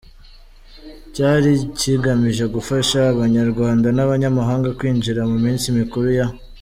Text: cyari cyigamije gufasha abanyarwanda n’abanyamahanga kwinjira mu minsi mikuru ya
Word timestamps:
cyari 1.13 1.51
cyigamije 1.77 2.45
gufasha 2.55 2.99
abanyarwanda 3.13 3.87
n’abanyamahanga 3.95 4.69
kwinjira 4.77 5.21
mu 5.31 5.37
minsi 5.45 5.67
mikuru 5.79 6.09
ya 6.19 6.27